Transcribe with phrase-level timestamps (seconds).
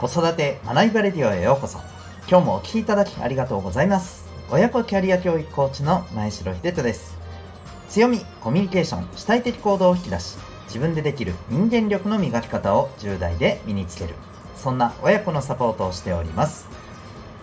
[0.00, 1.78] 子育て学びバレディオへようこそ。
[2.26, 4.24] 今日もお聴きいただきありがとうございます。
[4.50, 7.18] 親子キャリア教育コーチの前城秀人です。
[7.90, 10.38] 強みコミュニケーション主体的行動を引き出し
[10.68, 14.14] 自分でできる人間力の磨き方を10代で身につける。
[14.56, 16.66] そんな親子のサポートをしております。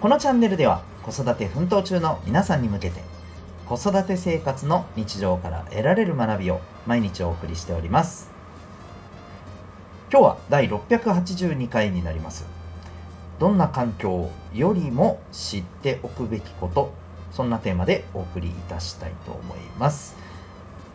[0.02, 3.04] このチャンネルでは子育て奮闘中の皆さんに向けて
[3.68, 8.36] 子育て生活の日常から得られる学びを毎日お送りしております。
[10.10, 12.46] 今日は第682回になります。
[13.40, 16.94] どんな環境よりも知っておくべきこと
[17.32, 20.16] そんなテーマでお送りいたしたいと思います。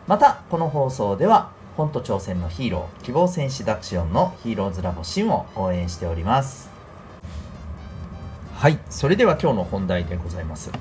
[0.07, 6.71] またこの放送では本と挑戦のヒーロー希望戦士ダクシオンのヒーローズラボシンを応援しております。
[8.55, 10.71] はいそれでは今日の本題でございます。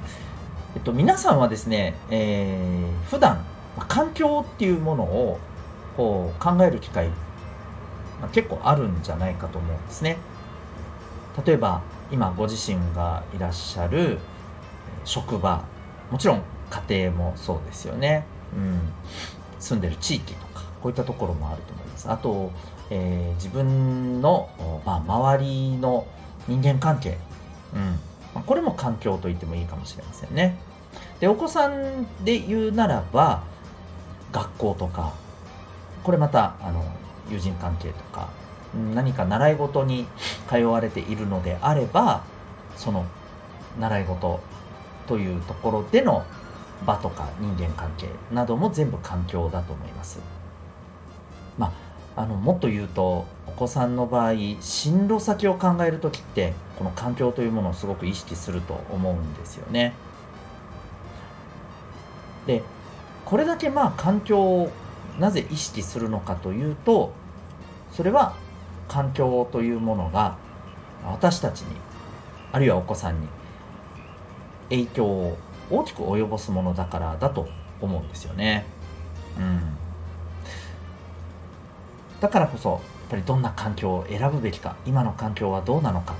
[0.74, 3.44] えっと皆さんはですね、えー、普段
[3.88, 5.38] 環境っていうものを
[5.98, 7.10] こう考える機会
[8.22, 10.16] まあ、結構あるんじゃないかと思うんですね。
[11.44, 14.18] 例えば今ご自身がいらっしゃる
[15.04, 15.64] 職場
[16.10, 16.42] もちろん
[16.88, 18.80] 家庭もそうですよね、うん、
[19.58, 22.10] 住んでる地域とかこういったところもあると思います。
[22.10, 22.50] あと、
[22.90, 24.50] えー、自分の、
[24.84, 26.06] まあ、周りの
[26.48, 27.18] 人間関係、
[27.74, 27.98] うん。
[28.34, 30.58] まあ、これも環境と言ってもいいかもしれませんね。
[31.20, 33.44] でお子さんで言うならば
[34.32, 35.12] 学校とか
[36.02, 36.84] これまたあの
[37.32, 38.28] 友人関係とか
[38.94, 40.06] 何か習い事に
[40.48, 42.24] 通われているのであれば
[42.76, 43.06] その
[43.78, 44.40] 習い事
[45.06, 46.24] というところでの
[46.86, 50.20] 場とか人間関係なども全部環境だと思います。
[51.58, 51.72] ま
[52.16, 59.94] あ、あのもっと言うとお子さんの場合進路先を考える時ってこの環境というものをすごく意識すると思うんですよね。
[62.46, 62.62] で
[63.24, 64.70] これだけまあ環境を
[65.18, 67.12] なぜ意識するのかというと
[67.92, 68.34] それは
[68.88, 70.36] 環境というものが
[71.04, 71.76] 私たちに
[72.52, 73.28] あるいはお子さんに
[74.70, 75.36] 影響を
[75.70, 77.48] 大きく及ぼすものだからだと
[77.80, 78.66] 思うんですよね。
[79.38, 79.60] うん、
[82.20, 82.80] だからこそやっ
[83.10, 86.14] ぱりどんな環境を選ぶべきか今の環境はどうなのか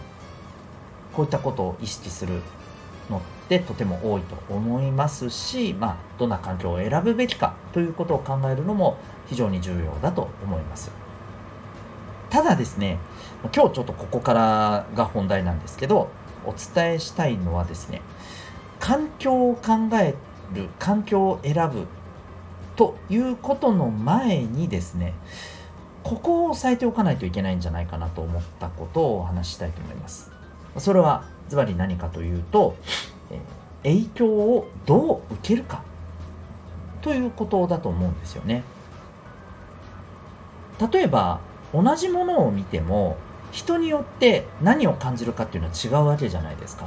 [1.12, 2.40] こういったことを意識する
[3.10, 8.96] のってとても多いと思いますし、まあ、どんな環境を選ぶべきかということを考えるのも
[9.26, 11.01] 非常に重要だと思います。
[12.32, 12.98] ただですね、
[13.42, 16.08] 今日ちょっとここからが本題なんですけど、
[16.46, 18.00] お伝えしたいのはですね、
[18.80, 20.14] 環境を考え
[20.54, 21.86] る、環境を選ぶ
[22.74, 25.12] ということの前にですね、
[26.02, 30.32] ここを押さえておかないといけないんじゃないかなと思ったことをお話ししたいと思います。
[30.78, 32.76] それはズバリ何かというと、
[33.82, 35.82] 影響をどう受けるか
[37.02, 38.64] ということだと思うんですよね。
[40.90, 41.40] 例えば
[41.74, 43.16] 同じものを見ても
[43.50, 46.86] 人によって何を感じるかっていうのは違うわけじゃないですか。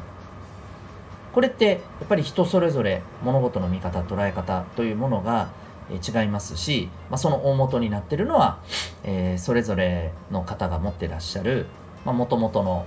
[1.34, 1.76] これってや
[2.06, 5.50] っぱり人それぞれ物事の見方捉え方というものが
[5.92, 8.60] 違いますし、まあ、その大元になってるのは、
[9.04, 11.66] えー、それぞれの方が持ってらっしゃる
[12.06, 12.86] もともとの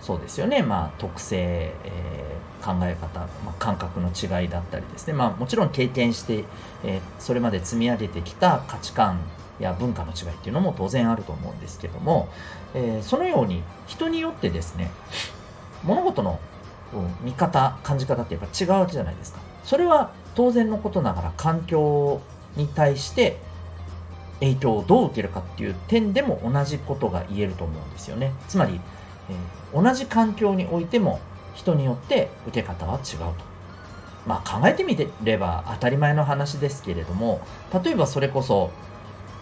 [0.00, 6.44] そうですよね、まあ、特性、えー、考え方、まあ、感覚の違いだったりですね、まあ、もちろん経験して、
[6.84, 9.20] えー、それまで積み上げてきた価値観
[9.60, 12.28] や文化の違いっていうのも当然あると思うんですけども、
[12.74, 14.90] えー、そのように人によってですね
[15.84, 16.38] 物事の、
[17.22, 22.20] 見方感じ方ってやっぱ違うわけじゃないですかそれは当然のことながら環境
[22.56, 23.38] に対して
[24.40, 28.80] 影響をどう受けるかっていう点でも同じことが言えると思うんですよねつまり
[29.30, 31.20] えー、同じ環境においても
[31.54, 33.34] 人によって受け方は違うと。
[34.26, 37.40] まあ考えてみれば当たり前の話ですけれども
[37.82, 38.70] 例えばそれこそ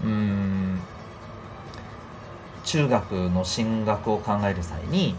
[0.04, 0.80] うん。
[2.64, 5.14] 中学の進学を考える際に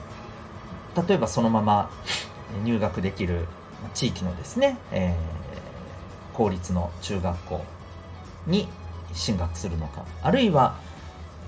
[1.07, 1.89] 例えばそのまま
[2.63, 3.47] 入学できる
[3.95, 7.65] 地域のですね、えー、公立の中学校
[8.45, 8.67] に
[9.13, 10.77] 進学するのかあるいは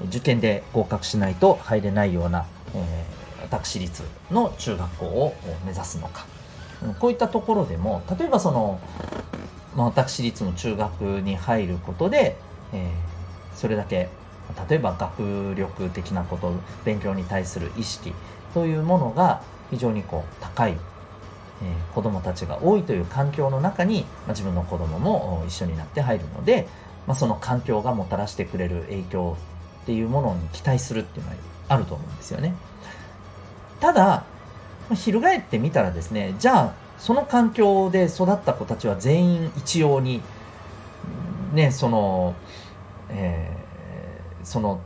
[0.07, 5.36] 受験で合格しないと入れないようなえー、私立の中学校を
[5.66, 6.25] 目指すのか、
[7.00, 8.80] こういったところでも例えばその、
[9.75, 12.38] まあ、私立の中学に入ることで、
[12.74, 13.11] えー、
[13.56, 14.09] それだけ
[14.69, 16.53] 例えば学力的なこと
[16.83, 18.13] 勉強に対する意識
[18.53, 26.68] というものが非常にこう高い、えー、子どもたちが多いという環境の中に、まあ、自分の子どもも一緒になって入るので、
[27.07, 29.38] まあ、その環境がもたらしてくれる影響
[29.83, 31.38] っていうものに期待するっていうのは
[31.69, 32.54] あると思うんですよね。
[33.80, 34.25] ただ、
[34.94, 40.21] 翻ってみたらですね、じゃあ、その環境で育った子たちは全員一様に、
[41.54, 42.36] ね、その、
[43.12, 44.81] えー、その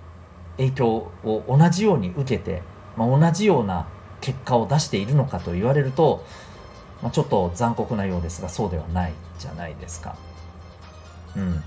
[0.57, 0.87] 影響
[1.23, 2.61] を同じように受けて、
[2.97, 3.87] まあ、同じような
[4.21, 6.25] 結果を出しているのかと言われると、
[7.01, 10.15] まあ、ちょっと残酷なようですがそうではないじゃないですか。
[11.35, 11.63] うん、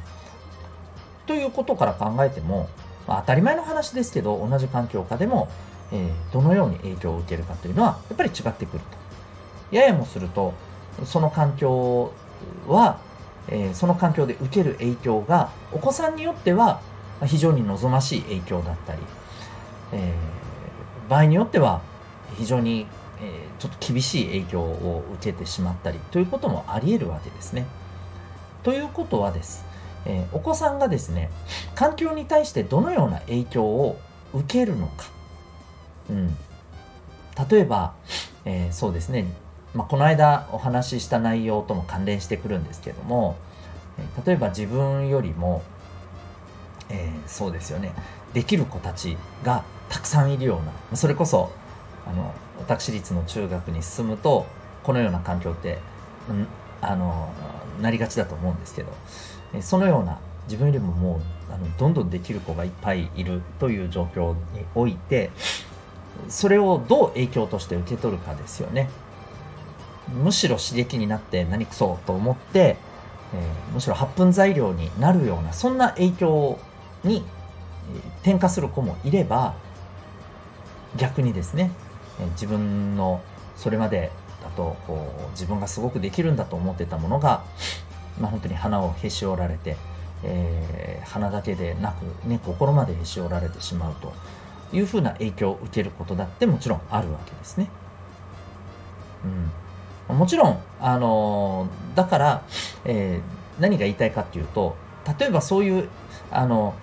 [1.26, 2.69] ということから考えても、
[3.06, 5.49] まあ、当たり前の話ですけど同じ環境下でも、
[5.93, 8.81] えー、どのように影響を受けるかというのはやっぱり違ってくる
[9.70, 9.76] と。
[9.76, 10.54] ややもすると
[11.04, 12.12] その環境
[12.66, 12.99] は、
[13.48, 16.80] えー、その環境で受ける影響がお子さんによっては
[17.26, 19.02] 非常に望ましい影響だったり、
[19.92, 21.82] えー、場合によっては
[22.36, 22.86] 非常に、
[23.20, 27.66] えー、ちょっと厳しい影響を受けてしまったりということもあり得るわけですね。
[28.62, 29.64] ということはです、
[30.04, 31.30] えー、お子さんがですね
[31.74, 33.98] 環境に対してどのような影響を
[34.34, 35.06] 受けるのか、
[36.10, 36.36] うん、
[37.50, 37.94] 例えば、
[38.44, 39.26] え、そうですね、
[39.74, 43.36] まあ、この間お話しした内容とも関連してくるんですけども、
[44.24, 45.62] 例えば自分よりも、
[46.88, 47.92] えー、そうですよね。
[48.32, 51.50] できる子たちがたくさんいるようなそれこそ
[52.06, 54.46] あの私立の中学に進むと
[54.82, 55.78] このような環境って、
[56.28, 56.46] うん、
[56.80, 57.32] あの
[57.80, 58.92] なりがちだと思うんですけど
[59.60, 61.20] そのような自分よりもも
[61.50, 65.30] うあのどんどんできる子がいっぱいいるという状況において
[66.28, 68.90] それをどう影響として受け取るかですよね。
[70.14, 72.76] むしろ刺激になって何くそと思って、
[73.34, 76.58] えー、むしろ発奮材料になるようなそんな影響
[77.05, 77.25] に
[78.22, 79.55] 転化する子もいれば
[80.96, 81.70] 逆にですね
[82.20, 83.22] え自分の
[83.56, 84.10] それまで
[84.43, 87.44] だとこう自分がすごくできるんだと思ってたものが、
[88.20, 89.76] まあ、本当に鼻をへし折られて、
[90.22, 94.12] えー、鼻だけでなく、ね、心までへし折られてしまうと
[94.72, 97.69] いうふうな影響を受けることだってもちろんあるわけですね。
[100.18, 102.42] もちろん、あのー、だから、
[102.84, 104.76] えー、何が言いたいかっていうと
[105.18, 105.88] 例えばそういう
[106.30, 106.74] あの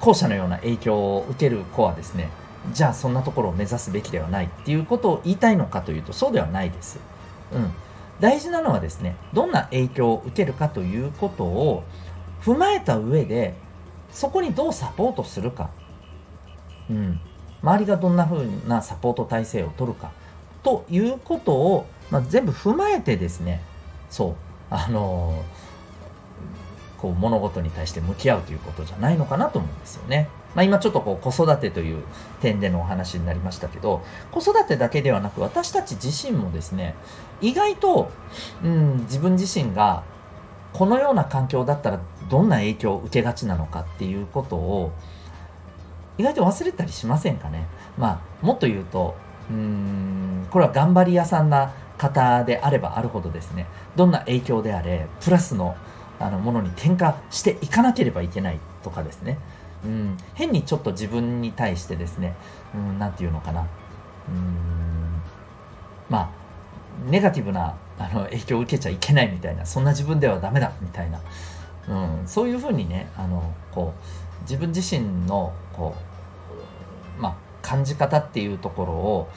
[0.00, 2.30] 後者のような影響を受ける子はですね
[2.72, 6.98] じゃあそんなところを目指すべきではないっていうことを言いたいのかというとそうではないです。
[7.52, 7.72] うん、
[8.20, 11.84] 大事なのはですねどんな影響を受けるかということを
[12.42, 13.54] 踏まえた上で
[14.12, 15.70] そこにどうサポートするか、
[16.88, 17.20] うん、
[17.62, 20.10] 周りがどんな風なサポート体制を取るか。
[20.62, 23.62] ということを、まあ、全部踏まえてですね
[24.08, 24.34] そう
[24.70, 30.28] あのー、こう物事に対して向き合うということじゃないのかなと思うんですよね。
[30.54, 32.02] まあ、今ちょっとこう子育てという
[32.40, 34.02] 点でのお話になりましたけど
[34.32, 36.96] 子育てだけではなく私たち自身もですね
[37.40, 38.10] 意外と、
[38.64, 40.02] うん、自分自身が
[40.72, 44.92] このような環境だったらどんな影響を受けがちなのかっていうことを
[46.18, 47.66] 意外と忘れたりしませんかね。
[47.96, 49.14] まあ、もっと言うと
[49.50, 55.76] うんこれは頑張り屋さんな方であればあるほどですねどんな影響であれプラスの
[56.18, 59.38] あのものに転化していかなければいけないとかですね。
[59.82, 62.36] うん、変にちょっと自分に対してですね、
[62.74, 63.66] うん、なんていうのかな、うん、
[66.10, 66.30] まあ、
[67.10, 71.22] ネガティブなあの影響を受けちゃいけないみたいな、そんな自分ではダメだみたいな、
[71.88, 75.94] うん、そういうふうにね、あの、こう、自分自身の、こ
[77.18, 79.30] う、まあ、感じ方っていうところを、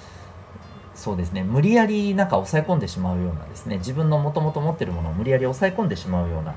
[1.04, 6.56] そうですね、無理やりなんか抑え込んでしまうようなですね、自分のもともと持ってるものを無理やり抑え込んでしまうような、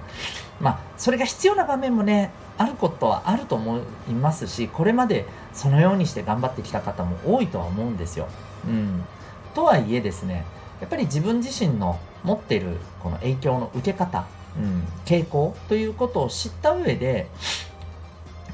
[0.60, 8.28] まあ、それが必要な場面もね、あることはあると思いますし、これまでそのようにして頑張ってきた方も多いとは思うんですよ。
[8.68, 9.04] うん。
[9.52, 10.44] とはいえですね、
[10.80, 14.26] やっぱり自分自身の持っているこの影響の受け方、
[14.56, 17.26] うん、傾向ということを知った上で、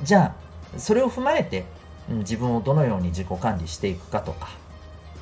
[0.03, 0.35] じゃ
[0.75, 1.67] あ、それを踏まえて、
[2.11, 4.49] うん、自分をどのように自己管理していくかとか、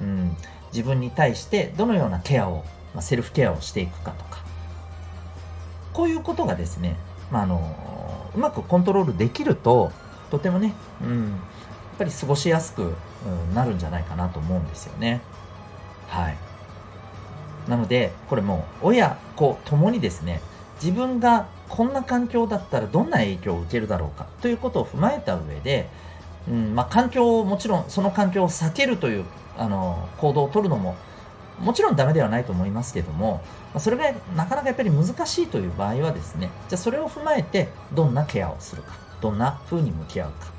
[0.00, 0.36] うん、
[0.72, 4.44] 自分に対してどのようなケアを、まあ、セルフケアをしていくかとか、
[5.92, 6.96] こういうことがですね、
[7.30, 9.92] まあ、あのうまくコントロールできると、
[10.30, 11.38] とてもね、うん、やっ
[11.98, 12.94] ぱり過ごしやすく、
[13.54, 15.20] なるんじゃないかなと思うんですよね。
[16.08, 16.36] はい。
[17.68, 20.40] なので、これも親子ともにですね、
[20.82, 25.88] 自分がこんな環境だったらどんな影響を受けるだろうかということを踏まえた上で、
[26.50, 29.24] うんまあ、環境をもちろんその環境を避けるという
[29.56, 30.96] あの行動をとるのも
[31.60, 33.42] もちろんダメではないと思いますけども
[33.74, 40.52] ま、それがなかなかやっぱり難しいという場合はですね、じゃあそれを踏まえてどんなケアをするか、どんな風に向き合うか、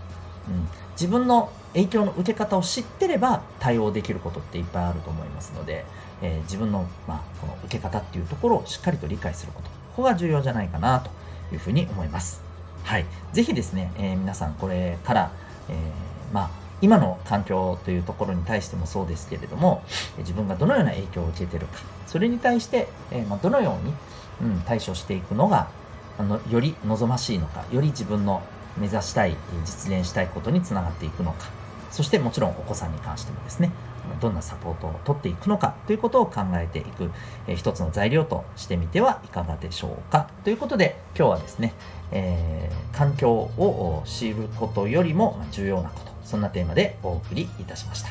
[0.47, 5.85] うん、自分の影響の受け方を知ってれば対応できることっていっぱいあると思いますので、
[6.21, 11.09] えー、自分の,、まあこの受け方っていうところをしっかりと理解すること、ここが重要じゃないかなと
[11.53, 12.41] いうふうに思います。
[12.83, 13.05] はい。
[13.33, 15.31] ぜひですね、えー、皆さんこれから、
[15.71, 16.49] えー、まあ、
[16.81, 19.83] 今の環境というところに対してもそうですけれども、
[20.17, 25.69] 自分がどのような影響を受けてるか、それに対して、えまどのように、うん、対処していくのが、
[26.17, 28.41] あのより望ましいのか、より自分の
[28.77, 29.35] 目指したい、
[29.65, 31.49] 実現したいことにつながっていくのか、
[31.91, 33.71] そしてもちろんお子さんに関してもですね。
[34.19, 37.11] どんなサポートを取っていくのかということを考えていく、
[37.47, 40.29] えー、一つの材料としてみてはいかがでしょうか。
[40.43, 41.73] ということで今日はですね、
[42.11, 48.09] えー、環境を知ることよりも重要なことそんなテーマでお送りいたしました。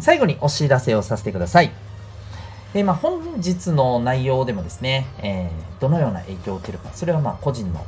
[0.00, 1.72] 最後にお知らせをさせてください。
[2.74, 7.86] で、まあ、本日の内容でもですね、えー、どのような影響を受けるかそれはまあ個人の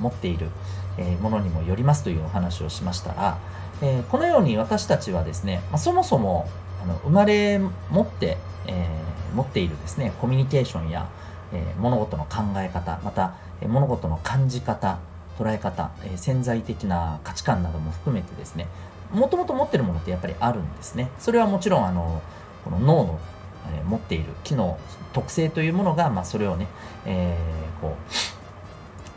[0.00, 0.48] 持っている
[1.20, 3.38] ものにもよりますというお話をしましたら、
[3.82, 6.48] えー、このように私たちはですね、まあ、そもそも
[6.82, 11.10] あの生まれ持って、えー、持っているですねコミュニケーションや、
[11.52, 15.00] えー、物事の考え方また、え物事の感じ方
[15.38, 18.68] 捉え方、え潜在的な価値観なども含めてですね
[19.12, 21.10] もともと持ってるものってやっぱりあるんですね。
[21.18, 22.22] それはもちろんあの
[22.64, 23.20] この脳の、
[23.74, 24.78] え持っている機能
[25.12, 26.68] 特性というものが、まあ、それをね、
[27.04, 27.36] え
[27.80, 28.31] こう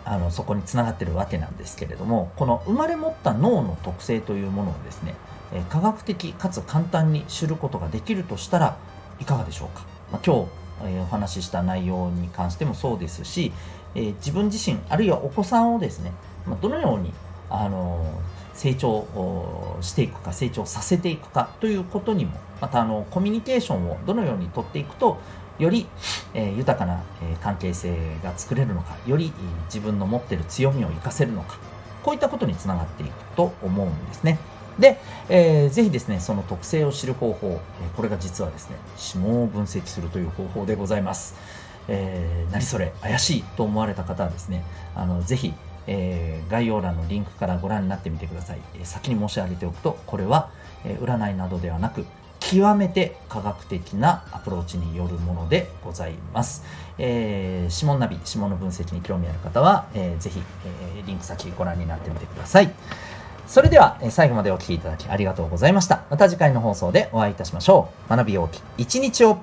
[0.05, 5.15] あのそこにつながってるわけなんですけれどもこの生まれ持った脳の特性というものをですね、
[5.51, 8.77] え科学的かつ簡単に知ることができるとしたら
[9.19, 10.51] いかがでしょうか、まあ、今日、
[10.85, 13.51] えお話しした内容に関してもそうですし、
[13.95, 16.12] えー、自分自身あるいはお子さんをですね、
[16.45, 17.12] まあ、どのように
[17.50, 18.21] あの
[18.53, 19.05] 成長
[19.81, 25.17] していくか成長させていくかということにもまたあのコミュニケーションをどのようにとっていくと
[25.59, 25.88] より、
[26.33, 29.31] えー、豊かな、え、関係性が作れるのか、より、
[29.65, 31.57] 自分の持っている強みを活かせるのか、
[32.03, 34.38] こういったことにつながっていくと思うんですね。
[34.79, 37.62] で、えー、ぜひですね、その特性を知る方法、
[37.95, 38.75] これが実はですね、
[39.13, 41.35] 指紋を分析するという方法でございます。
[41.88, 44.63] えー、何それ怪しいと思われた方はですね、
[44.95, 45.53] あのぜひ、
[45.88, 48.59] えー、概要欄のリンクからご覧になってみてください。
[48.75, 50.50] えー、先に申し上げておくと、これは、
[50.83, 52.05] え占いなどではなく、
[52.47, 56.63] 極めて科学的なアプローチによるものでございます。
[56.99, 62.71] えー、指紋ナビ、指紋の分析に興味ある方は、えー、ぜひ、えー、リンク先ご覧になってみてください。
[63.47, 66.03] それでは、えー、最後までお聴きいただきありがとうございました。
[66.11, 68.09] また次回の放送でお会いいたしましょう。
[68.15, 69.39] 学び大き一日を